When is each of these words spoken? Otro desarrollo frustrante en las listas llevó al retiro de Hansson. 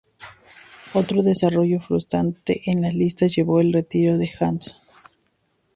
Otro 0.95 1.21
desarrollo 1.21 1.79
frustrante 1.79 2.59
en 2.65 2.81
las 2.81 2.95
listas 2.95 3.35
llevó 3.35 3.59
al 3.59 3.71
retiro 3.71 4.17
de 4.17 4.31
Hansson. 4.39 4.75